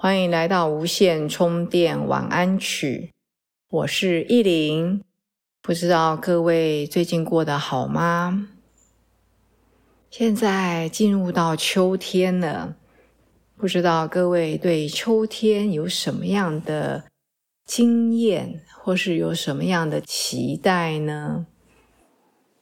[0.00, 3.10] 欢迎来到无线充电晚安曲，
[3.68, 5.02] 我是意林。
[5.60, 8.48] 不知道各位最近过得好吗？
[10.08, 12.76] 现在进入到秋天了，
[13.56, 17.02] 不知道各位对秋天有什么样的
[17.66, 21.44] 经验，或是有什么样的期待呢？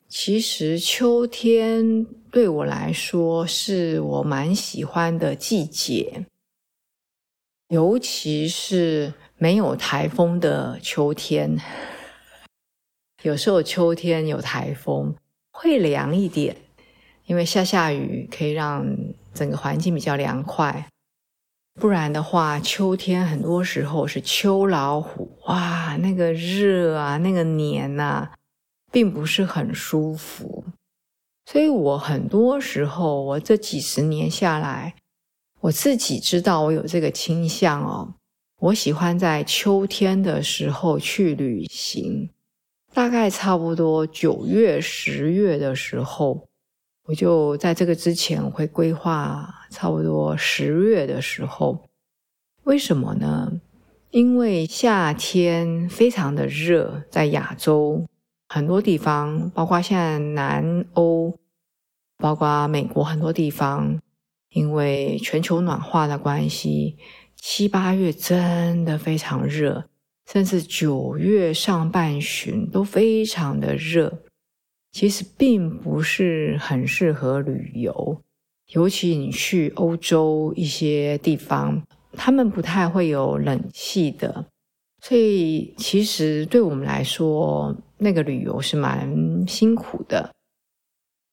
[0.08, 6.24] 其实秋天对我来说是我蛮喜欢的季节。
[7.68, 11.60] 尤其是没有台风的秋天，
[13.22, 15.16] 有时候秋天有台风
[15.50, 16.56] 会凉一点，
[17.24, 18.86] 因为下下雨可以让
[19.34, 20.86] 整个环境比较凉快。
[21.80, 28.30] 不然的话，秋天很多时候是秋老虎，哇，那个热啊，那个黏呐，
[28.92, 30.64] 并不是很舒服。
[31.44, 34.94] 所以我很多时候，我这几十年下来。
[35.66, 38.14] 我自己知道我有这个倾向哦，
[38.60, 42.30] 我喜欢在秋天的时候去旅行，
[42.94, 46.46] 大概差不多九月、十月的时候，
[47.08, 51.84] 我就在这个之前会规划差不多十月的时候。
[52.62, 53.60] 为什么呢？
[54.10, 58.06] 因为夏天非常的热，在亚洲
[58.48, 61.36] 很多地方，包括现在南欧，
[62.18, 63.98] 包括美国很多地方。
[64.56, 66.96] 因为全球暖化的关系，
[67.36, 69.84] 七八月真的非常热，
[70.32, 74.22] 甚至九月上半旬都非常的热。
[74.92, 78.22] 其实并不是很适合旅游，
[78.68, 81.82] 尤其你去欧洲一些地方，
[82.14, 84.46] 他们不太会有冷气的，
[85.02, 90.30] 所以其实对我们来说，那个旅游是蛮辛苦的。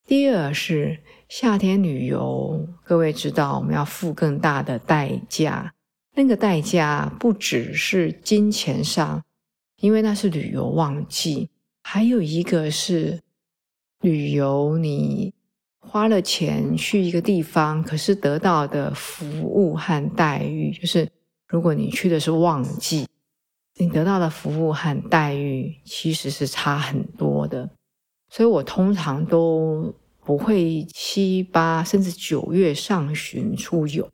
[0.05, 0.99] 第二是。
[1.35, 5.73] 夏天旅游，各位知道我们要付更大的代价。
[6.13, 9.19] 那个代价不只是金钱上，
[9.77, 11.49] 因为那是旅游旺季；
[11.81, 13.19] 还有一个是
[14.01, 15.33] 旅游，你
[15.79, 21.09] 花了钱去一个地方，可是得到的服务和待遇，就是
[21.47, 23.07] 如果你去的是旺季，
[23.79, 27.67] 你得到的服务和待遇其实是差很多的。
[28.29, 29.91] 所以我通常都。
[30.25, 34.09] 不会七八甚至九月上旬出游，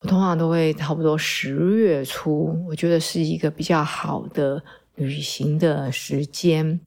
[0.00, 4.62] 我通常都会差不多十月初，我觉得是一个比较好的
[4.94, 6.80] 旅行的时间。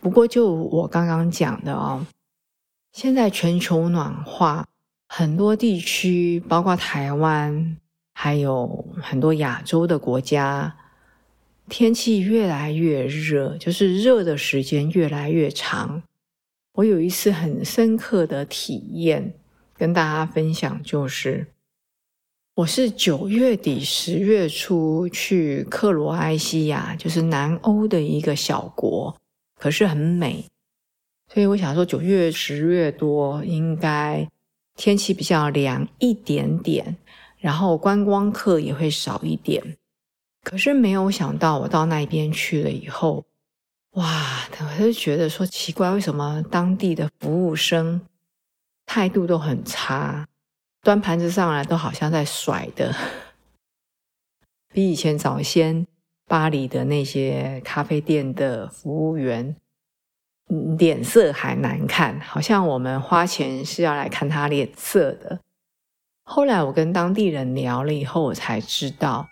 [0.00, 2.04] 不过就我刚刚讲的哦，
[2.92, 4.66] 现在全球暖化，
[5.08, 7.76] 很多地区，包括台湾，
[8.12, 10.76] 还有很多亚洲的国家，
[11.68, 16.02] 天气越来越热，就是热的时间越来越长。
[16.78, 19.34] 我有一次很深刻的体验，
[19.76, 21.48] 跟大家分享，就是
[22.54, 29.16] 我是九月底十月初去克罗埃西亚，就是南欧的一个小国，
[29.58, 30.44] 可是很美。
[31.34, 34.28] 所以我想说，九月十月多应该
[34.76, 36.96] 天气比较凉一点点，
[37.38, 39.76] 然后观光客也会少一点。
[40.44, 43.24] 可是没有想到，我到那边去了以后。
[43.92, 48.00] 哇，我就觉得说奇怪，为什么当地的服务生
[48.86, 50.28] 态度都很差，
[50.82, 52.94] 端盘子上来都好像在甩的，
[54.72, 55.86] 比以前早先
[56.26, 59.56] 巴黎的那些咖啡店的服务员
[60.78, 65.40] 脸色还难看，好像我们花钱是要来看他脸色的。
[66.22, 69.28] 后来我跟当地人聊了以后，我才知道。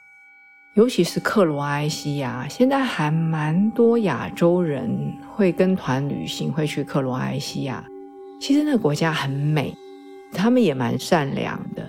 [0.77, 4.95] 尤其是克罗埃西亚，现在还蛮多亚洲人
[5.35, 7.83] 会跟团旅行，会去克罗埃西亚。
[8.39, 9.75] 其实那个国家很美，
[10.33, 11.83] 他们也蛮善良的。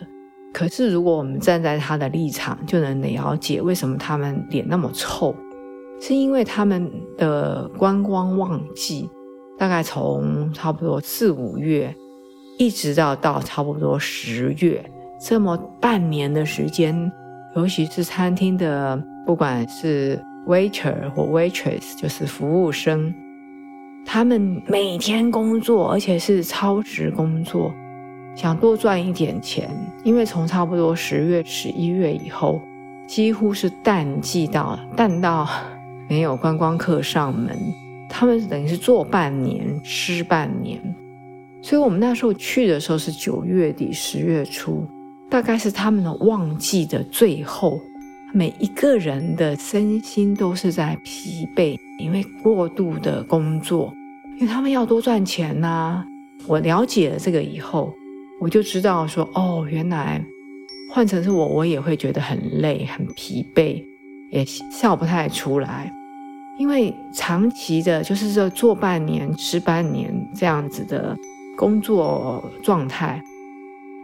[0.54, 5.36] 可是如果我们站在他的立场，就能了解为什么他们脸那么臭，
[6.00, 9.10] 是因为他们的观光旺季
[9.57, 11.94] 大概从差不多四五月，
[12.57, 14.81] 一直到到差不多十月，
[15.22, 17.12] 这么半年的时间。
[17.57, 18.95] 尤其是餐厅的，
[19.25, 23.12] 不管是 waiter 或 waitress，就是服务生，
[24.06, 27.74] 他们每天工作，而且是超时工作，
[28.36, 29.68] 想多赚一点钱。
[30.04, 32.62] 因为从差不多十月、十一月以后，
[33.07, 35.50] 几乎是淡季到淡到
[36.07, 37.57] 没有观光客上门，
[38.07, 40.80] 他们等于是做半年吃半年。
[41.63, 44.88] 所以我们那时候去的时候是九月底十月初，
[45.30, 47.82] 大概是他们的旺季的最后，
[48.34, 53.94] 每一个人的身心都是在疲惫，因为过度的工作，
[54.36, 56.06] 因为他们要多赚钱呐。
[56.46, 57.94] 我了解了这个以后，
[58.40, 60.24] 我就知道说，哦，原来。
[60.90, 63.84] 换成是我，我也会觉得很累、很疲惫，
[64.32, 65.92] 也笑不太出来，
[66.58, 71.14] 因为长期的，就是这做半年、吃半年这样子的
[71.58, 73.22] 工作状态，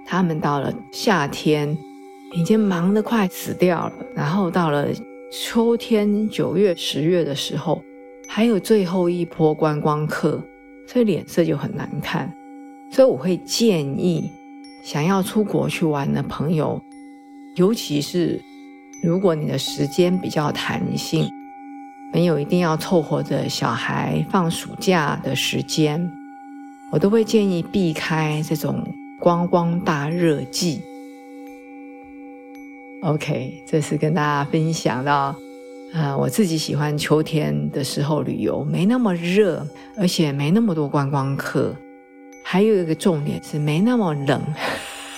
[0.05, 1.77] 他们到了夏天
[2.33, 4.87] 已经忙得快死掉了，然后到了
[5.31, 7.83] 秋天九月、十月的时候，
[8.27, 10.43] 还有最后一波观光客，
[10.87, 12.31] 所以脸色就很难看，
[12.91, 14.29] 所以我会建议。
[14.83, 16.77] 想要出国去玩的朋友，
[17.55, 18.37] 尤其是
[19.01, 21.25] 如果你的时间比较弹性，
[22.11, 26.11] 没有一定要凑合着小孩放暑假的时间，
[26.91, 28.83] 我都会建议避开这种
[29.23, 30.81] 观光大热季。
[33.03, 35.33] OK，这是跟大家分享到，
[35.93, 39.65] 呃，我自己喜欢秋天的时候旅游，没那么热，
[39.95, 41.73] 而且没那么多观光客。
[42.43, 44.41] 还有一个重点是没那么冷，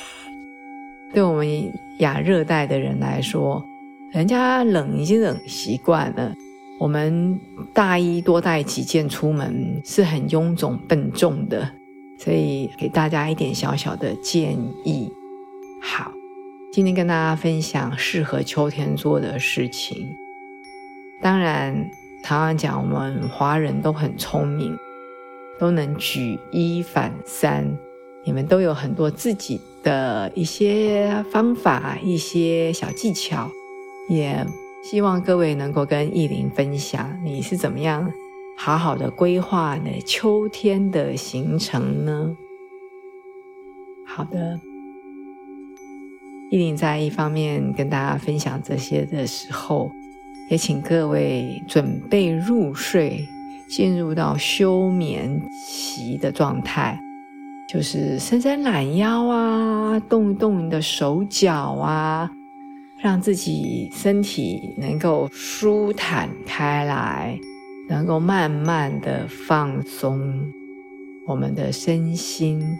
[1.12, 3.66] 对我们亚热带的人来说，
[4.13, 6.31] 人家冷已经冷习惯了。
[6.80, 7.40] 我们
[7.74, 11.68] 大衣多带几件出门是很臃肿笨重的，
[12.17, 15.12] 所以给大家一点小小的建议。
[15.81, 16.12] 好，
[16.71, 20.15] 今天跟大家分享适合秋天做的事情。
[21.21, 21.89] 当然，
[22.23, 24.77] 常常讲我们华人都很聪明。
[25.57, 27.65] 都能举一反三，
[28.25, 33.50] 你们都有很多自己的一些方法、一些小技巧，
[34.09, 34.45] 也
[34.83, 38.11] 希望各位能够跟意林分享，你是怎么样
[38.57, 42.36] 好好的规划呢秋天的行程呢？
[44.06, 44.60] 好的，
[46.50, 49.92] 意林在一方面跟大家分享这些的时候，
[50.50, 53.28] 也请各位准备入睡。
[53.68, 57.00] 进入到休眠期的状态，
[57.68, 62.30] 就是伸伸懒腰啊，动一动你的手脚啊，
[63.00, 67.40] 让自己身体能够舒坦开来，
[67.87, 70.51] 能够慢慢的放松
[71.27, 72.77] 我们的身心，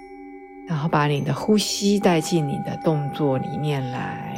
[0.68, 4.36] 然后把你的呼吸带进你的动作里面来，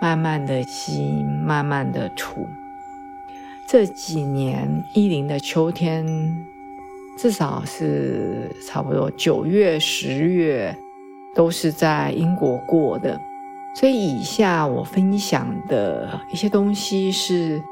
[0.00, 2.46] 慢慢的吸，慢慢的吐。
[3.68, 6.04] 这几年一零的秋天，
[7.16, 10.74] 至少是差不多九月、十月，
[11.34, 13.20] 都是在英国过的。
[13.76, 17.62] 所以以下我分享的一些东西是，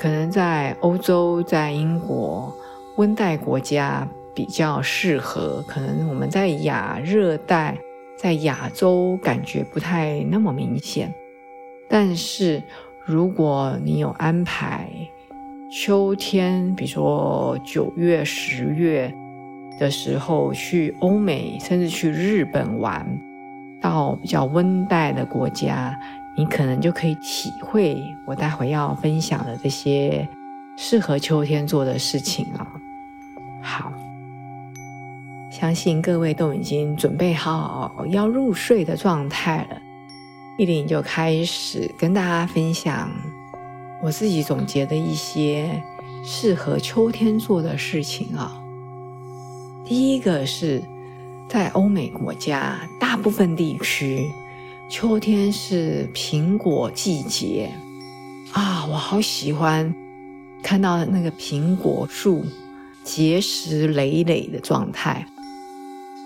[0.00, 2.50] 可能在欧洲、在英国
[2.96, 5.62] 温带国家比较适合。
[5.68, 7.76] 可能我们在亚热带，
[8.16, 11.12] 在亚洲感觉不太那么明显。
[11.86, 12.62] 但是
[13.04, 14.88] 如果你有安排，
[15.70, 19.12] 秋天，比如说九月、十月
[19.78, 23.06] 的时候去欧美，甚至去日本玩，
[23.82, 25.94] 到比较温带的国家，
[26.40, 30.26] 你可能就可以体会我待会要分享的这些
[30.74, 32.66] 适合秋天做的事情啊。
[33.62, 33.92] 好，
[35.52, 39.76] 相信各位都已经准备好要入睡的状态了，
[40.56, 43.10] 一林就开始跟大家分享。
[44.02, 45.70] 我自己总结的一些
[46.24, 48.58] 适合秋天做的事情啊，
[49.84, 50.82] 第一个是
[51.50, 54.26] 在欧美国家，大部分地区
[54.90, 57.70] 秋天是苹果季节
[58.52, 59.94] 啊，我好喜欢
[60.64, 62.44] 看到那个苹果树
[63.04, 65.24] 结实累累的状态。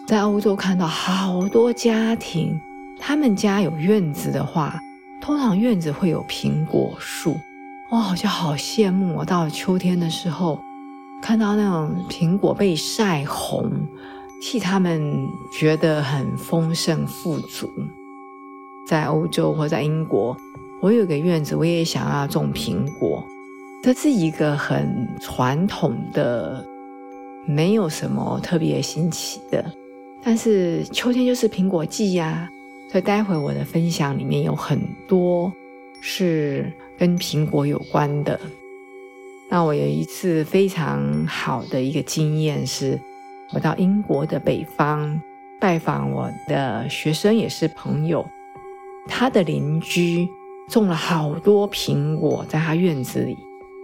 [0.06, 2.58] 在欧洲看到好多家庭，
[2.98, 4.80] 他们家有院子的话，
[5.20, 7.36] 通常院子会有苹果树。
[7.90, 9.14] 哇，就好羡慕！
[9.14, 10.58] 我到了秋天的时候，
[11.20, 13.70] 看到那种苹果被晒红，
[14.40, 17.70] 替他们觉得很丰盛富足。
[18.86, 20.36] 在欧洲或在英国，
[20.80, 23.24] 我有个院子，我也想要种苹果。
[23.82, 26.64] 这是一个很传统的，
[27.46, 29.64] 没有什么特别新奇的。
[30.22, 32.48] 但是秋天就是苹果季呀，
[32.90, 35.52] 所以待会我的分享里面有很多
[36.00, 36.72] 是。
[36.96, 38.38] 跟苹果有关的，
[39.50, 42.96] 那我有一次非常好的一个经验是，
[43.52, 45.20] 我到英国的北方
[45.60, 48.24] 拜访我的学生，也是朋友，
[49.06, 50.28] 他的邻居
[50.68, 53.36] 种了好多苹果在他院子里，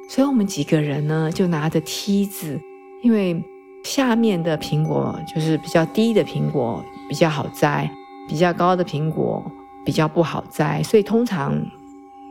[0.08, 2.58] 所以我们几个人呢就拿着梯子，
[3.02, 3.42] 因为
[3.84, 7.90] 下面的苹果就是比较低的苹果比较好摘，
[8.28, 9.44] 比较高的苹果
[9.84, 11.54] 比较不好摘，所以通常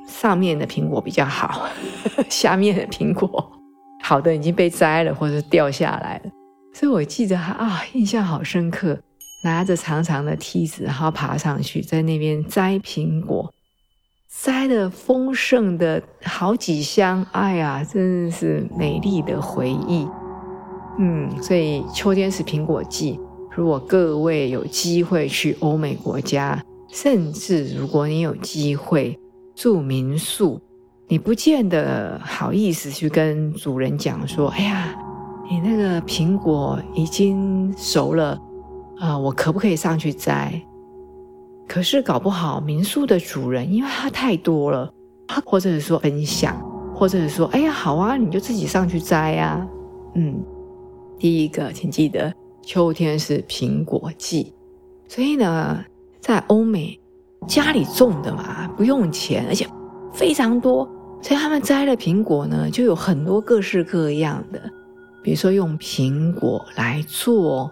[0.07, 1.67] 上面的苹果比较好，
[2.29, 3.51] 下面的苹果
[4.01, 6.31] 好的已经被摘了或者掉下来了，
[6.73, 8.99] 所以我记得啊，印象好深刻。
[9.41, 13.53] 拿着长长的梯子，然后爬上去，在那边摘苹果，
[14.43, 20.07] 摘的丰盛的好几箱，哎呀，真的是美丽的回忆。
[20.97, 23.17] 嗯，所以秋天是苹果季。
[23.55, 29.17] 如果各位有机会去欧美国家，甚至如果你有机会
[29.55, 30.59] 住民宿，
[31.07, 34.95] 你不见得好意思去跟主人讲说：“哎呀，
[35.49, 38.37] 你那个苹果已经熟了。”
[38.99, 40.61] 啊，我可不可以上去摘？
[41.67, 44.91] 可是搞不好民宿的主人，因为他太多了，
[45.27, 46.59] 他或者是说分享，
[46.93, 49.65] 或者是说，哎呀，好啊，你就自己上去摘呀。
[50.15, 50.43] 嗯，
[51.17, 54.51] 第一个，请记得，秋天是苹果季，
[55.07, 55.81] 所以呢，
[56.19, 56.99] 在欧美
[57.47, 59.65] 家里种的嘛，不用钱，而且
[60.11, 60.89] 非常多，
[61.21, 64.59] 所以他们摘了苹果呢，就有很多各式各样的，
[65.21, 67.71] 比如说用苹果来做。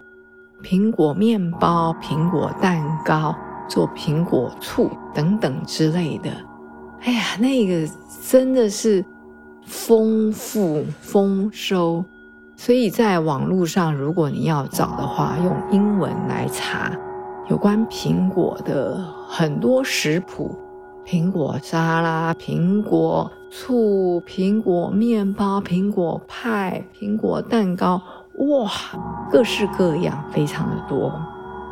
[0.62, 3.34] 苹果面包、苹果蛋糕、
[3.68, 6.30] 做苹果醋等等之类的，
[7.00, 7.88] 哎呀，那个
[8.28, 9.04] 真的是
[9.64, 12.04] 丰富丰收。
[12.56, 16.90] 所以在网络上，如果你要找的话，用英文来查
[17.48, 18.98] 有关苹果的
[19.28, 20.58] 很多食谱：
[21.06, 28.02] 苹果沙拉、苹果醋、苹果面包、苹果派、苹果蛋糕。
[28.38, 28.70] 哇，
[29.30, 31.12] 各式各样，非常的多。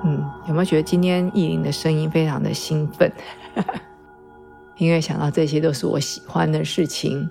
[0.04, 3.10] 嗯，有没有觉得今天意林的声音非常的兴奋？
[4.76, 7.28] 因为想到这些都是我喜欢的事情。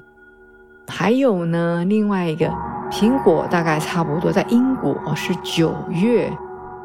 [0.87, 2.51] 还有呢，另外一个
[2.91, 6.31] 苹果大概差不多在英国是九月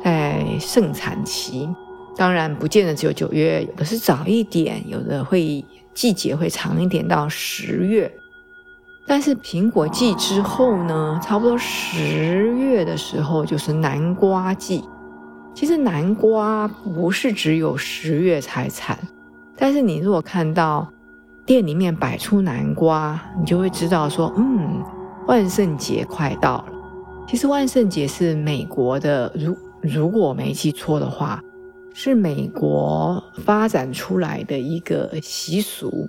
[0.02, 1.68] 在盛产期，
[2.16, 5.64] 当然不见得只有九月，有的是早一点，有的会
[5.94, 8.10] 季节会长一点到十月。
[9.10, 14.84] 但是苹果季之后呢，差不多十月的时候就是南瓜季。
[15.52, 18.96] 其实南瓜不是只有十月才产，
[19.56, 20.88] 但是你如果看到
[21.44, 24.80] 店里面摆出南瓜，你就会知道说，嗯，
[25.26, 26.66] 万圣节快到了。
[27.26, 31.42] 其实万圣节是美国的，如如果我没记错的话，
[31.92, 36.08] 是美国发展出来的一个习俗。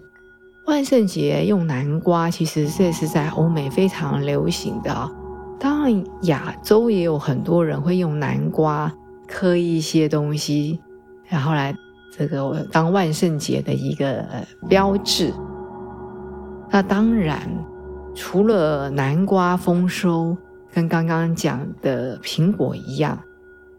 [0.66, 5.12] 万圣节用南瓜，其实这是在欧美非常流行的。
[5.60, 8.92] 当然，亚洲也有很多人会用南瓜
[9.28, 10.80] 刻一些东西，
[11.26, 11.76] 然后来
[12.16, 14.26] 这个当万圣节的一个
[14.70, 15.34] 标志。
[16.70, 17.40] 那当然，
[18.16, 20.38] 除了南瓜丰收，
[20.72, 23.20] 跟刚刚讲的苹果一样，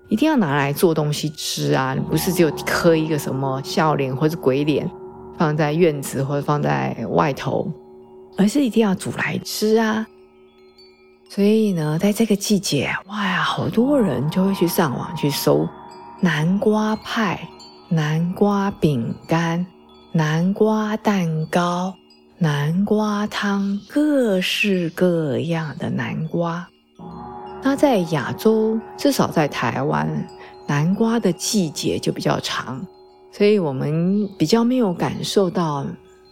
[0.08, 1.96] 一定要拿来做东西吃啊！
[2.10, 4.90] 不是只有刻一个什么笑脸或者鬼脸。
[5.38, 7.70] 放在院子或者放在外头，
[8.36, 10.06] 而是一定要煮来吃啊！
[11.28, 15.66] 所以呢，在这个季节，哇呀，好多人就会去上网去搜
[16.20, 17.40] 南瓜派、
[17.88, 19.64] 南瓜饼干、
[20.12, 21.94] 南瓜蛋糕、
[22.38, 26.68] 南瓜汤，各式各样的南瓜。
[27.62, 30.28] 那在亚洲，至少在台湾，
[30.66, 32.84] 南瓜的季节就比较长。
[33.32, 35.86] 所以我们比较没有感受到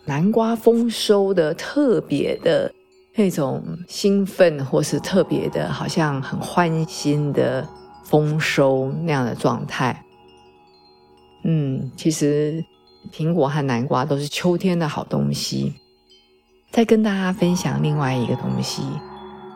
[0.05, 2.71] 南瓜丰收的特别的
[3.15, 7.67] 那种兴奋，或是特别的，好像很欢欣的
[8.05, 10.05] 丰收那样的状态。
[11.45, 12.63] 嗯，其实
[13.11, 15.73] 苹果和南瓜都是秋天的好东西。
[16.71, 18.83] 再跟大家分享另外一个东西，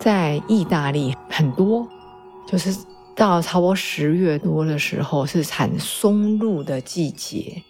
[0.01, 1.87] 在意大利很多，
[2.49, 2.75] 就是。
[3.17, 7.63] 到差不多十月多的时候，是产松露的季节。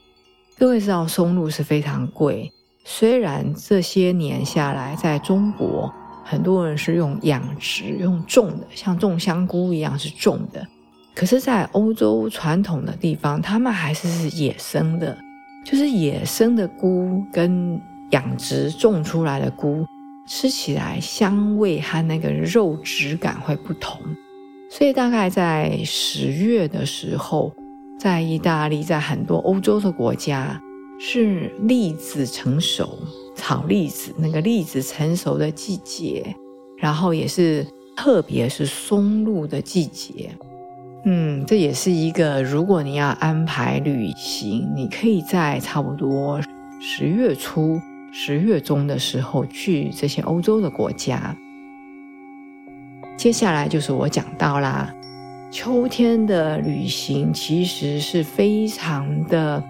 [0.59, 2.51] 各位知道松露是非常贵，
[2.85, 5.93] 虽然这些年下来，在中国
[6.25, 10.67] 很多人是用养殖、用种的，像种香菇一样是种的。
[11.15, 15.17] 可是，在欧洲传统的地方，他们还是是野生的，
[15.65, 19.85] 就是野生的菇跟养殖种出来的菇，
[20.27, 24.01] 吃起来香味和那个肉质感会不同。
[24.77, 27.53] 所以大概在十月的时候，
[27.97, 30.61] 在意大利，在很多欧洲的国家，
[30.99, 32.99] 是栗子成熟、
[33.37, 36.35] 炒栗子那个栗子成熟的季节，
[36.77, 37.65] 然后也是
[37.97, 40.37] 特别是松露的季节。
[41.05, 46.41] 嗯，这也是一个如果你要安排旅行，你可以在差不多
[46.81, 47.81] 十月初、
[48.13, 51.37] 十月中的时候去这些欧洲的国家。
[53.17, 54.93] 接下来就是我讲到啦，
[55.51, 59.63] 秋天的旅行其实是非常的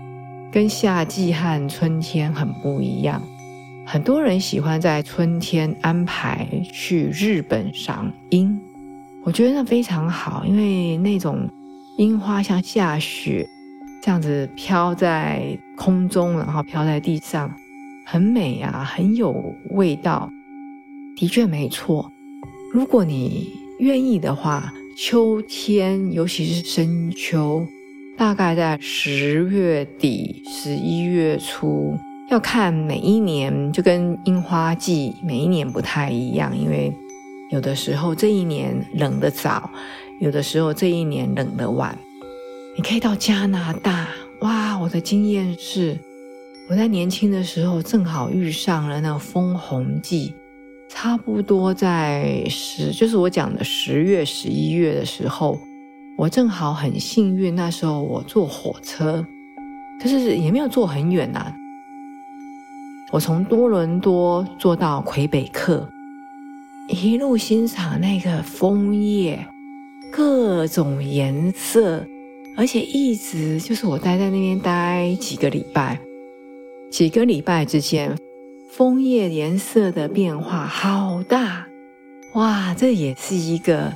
[0.50, 3.22] 跟夏季和春天很不一样。
[3.86, 8.58] 很多人喜欢在春天安排去日本赏樱，
[9.22, 11.48] 我觉得那非常好，因为那种
[11.98, 13.46] 樱花像下雪
[14.02, 17.54] 这样子飘在空中，然后飘在地上，
[18.06, 20.30] 很美啊，很有味道。
[21.16, 22.10] 的确没错，
[22.74, 27.64] 如果你愿意的话，秋天尤其是深秋，
[28.16, 31.96] 大概在十月底、十一月初。
[32.32, 36.92] 要看每一年，就跟樱花季每一年不太一样，因为
[37.52, 39.70] 有的时候这一年冷得早，
[40.20, 41.96] 有的时候这一年冷得晚。
[42.76, 44.08] 你可以到加拿大，
[44.40, 44.76] 哇！
[44.80, 45.96] 我的经验是，
[46.68, 50.34] 我在年轻的时候正好遇上了那个枫红季，
[50.88, 55.58] 差不多在十，就是我讲的十月、十一月的时候，
[56.16, 59.24] 我正好很幸运，那时候我坐火车，
[60.00, 61.52] 可是也没有坐很远呐。
[63.10, 65.88] 我从多伦多坐到魁北克，
[66.88, 69.46] 一路欣赏那个枫叶，
[70.12, 72.04] 各种颜色，
[72.56, 75.98] 而且一直就是我待在那边待几个礼拜，
[76.90, 78.16] 几个礼拜之间，
[78.76, 81.64] 枫叶颜色的变化好大，
[82.32, 82.74] 哇！
[82.74, 83.92] 这也是一个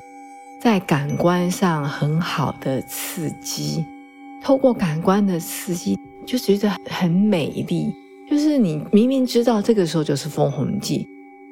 [0.60, 3.84] 在感官上很好的刺激，
[4.40, 7.92] 透过感官的刺激，就觉得很美丽。
[8.30, 11.04] 就是你明明知道这个时候就是枫红季，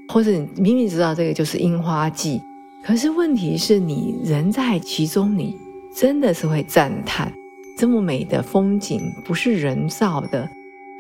[0.06, 2.40] 或者你明明知道这个就是樱花季，
[2.85, 5.59] 可是问题是你人在其中，你
[5.92, 7.33] 真的是会赞叹
[7.76, 10.49] 这么美的风景不是人造的，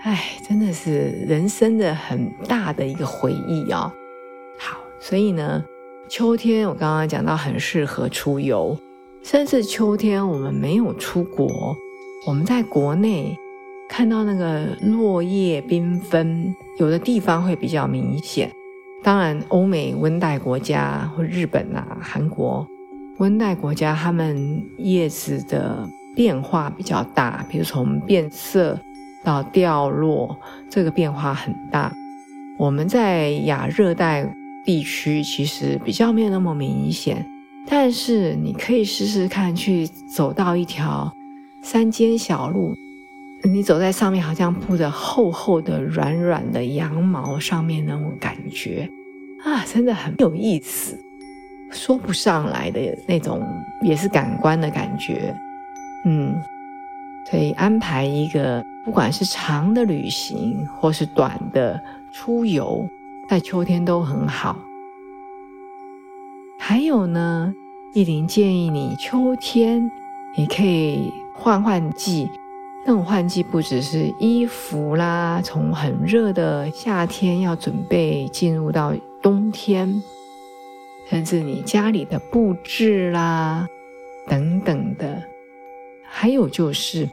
[0.06, 3.92] 哎，真的是人生的很大的一个回忆啊。
[4.56, 5.64] 好，所以呢，
[6.08, 8.78] 秋天我刚刚讲到很适合出游，
[9.24, 11.76] 甚至秋天我们没有出国，
[12.24, 13.36] 我们在国内。
[13.88, 18.48] 看到那个落叶缤纷，有的地方会比较明显。
[19.02, 22.64] 当然，欧美温带国家或日本啊、韩国
[23.18, 28.78] 温带国家，他们叶子的变化比较大，比如从变色
[29.26, 30.38] 到掉落，
[30.70, 31.92] 这个变化很大。
[32.56, 34.24] 我们在亚热带
[34.64, 37.26] 地区其实比较没有那么明显，
[37.66, 41.12] 但是你可以试试看，去走到一条
[41.60, 42.76] 山间小路。
[43.42, 48.88] 你走在上面，好像铺着厚厚的、软软的羊毛，上面那种感觉
[49.44, 50.96] 啊，真的很有意思，
[51.70, 53.42] 说不上来的那种，
[53.82, 55.36] 也是感官的感觉。
[56.04, 56.34] 嗯，
[57.30, 62.88] 所以安排一个，不管是长的旅行或是短的出游，
[63.28, 64.56] 在秋天都很好。
[66.56, 67.52] 还有呢，
[67.94, 69.90] 意林建议你秋天
[70.36, 72.30] 你可以换换季。
[72.84, 80.00] 那种换季不只是衣服啦，从很热的夏天要准备进入到冬天，
[81.10, 83.66] 甚至你家里的布置啦
[84.28, 85.20] 等等的，
[86.04, 87.08] 还有就是，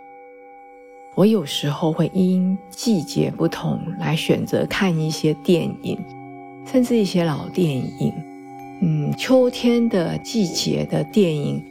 [1.15, 5.97] 我有时候会因季节不同来选择看一些电影，
[6.65, 8.13] 甚至一些老电影。
[8.81, 11.63] 嗯，秋天的季节的电影，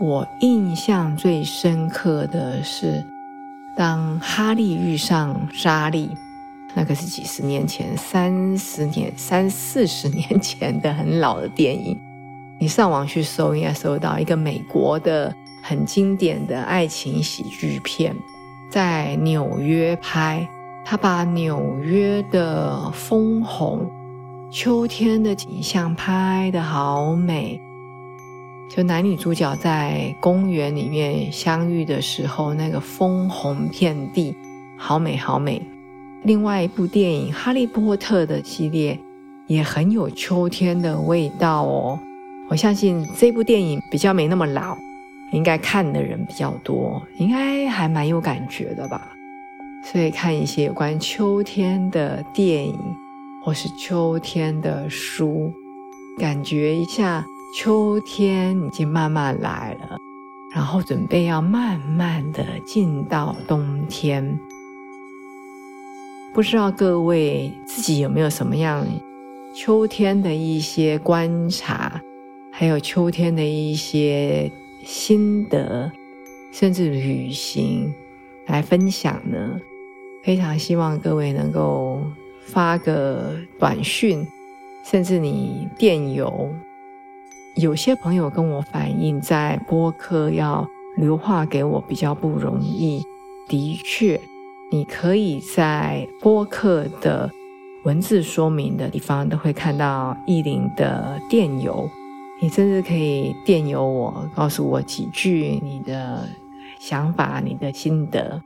[0.00, 3.04] 我印象最深刻的是。
[3.76, 6.10] 当哈利遇上莎莉，
[6.74, 11.96] 那可是几十年前、三十年、三四十年前的很老的电影。
[12.58, 15.32] 你上网去搜，应该搜到一个美国的
[15.62, 18.12] 很经典的爱情喜剧片，
[18.68, 20.48] 在纽约拍。
[20.84, 23.86] 他把纽约的枫红、
[24.50, 27.60] 秋天的景象拍得好美。
[28.70, 34.34] 就男女主角在公园里面相遇的时候，那个枫红遍地，
[34.78, 35.60] 好美好美。
[36.22, 38.98] 另外一部电影《哈利波特》的系列
[39.46, 41.98] 也很有秋天的味道哦。
[42.48, 44.74] 我相信这部电影比较没那么老，
[45.30, 49.12] 应该看的人比较多，应该还蛮有感觉的吧。
[49.84, 52.78] 所以看一些有关秋天的电影
[53.42, 55.52] 或是秋天的书，
[56.18, 57.24] 感觉一下。
[57.56, 59.96] 秋天已经慢慢来了，
[60.54, 64.38] 然后准备要慢慢的进到冬天。
[66.34, 68.86] 不知道各位自己有没有什么样
[69.54, 71.98] 秋天的一些观察，
[72.52, 74.52] 还有秋天的一些
[74.84, 75.90] 心得，
[76.52, 77.92] 甚至旅行
[78.46, 79.60] 来分享呢？
[80.22, 82.02] 非常希望各位能够
[82.40, 84.26] 发个短讯，
[84.84, 86.50] 甚至你电邮。
[87.56, 93.02] 有些朋友跟我反映，在播客要留话给我比较不容易。
[93.48, 94.20] 的确，
[94.70, 97.30] 你可以在播客的
[97.84, 101.88] 文字说明的地方都会看到意林的电邮，
[102.40, 106.28] 你甚至可以电邮我，告诉我几句你的
[106.78, 108.40] 想法、你的心得。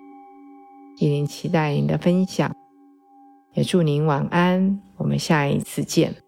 [0.96, 2.54] 也您期待您的分享，
[3.54, 6.21] 也祝您晚安，我们下一次见。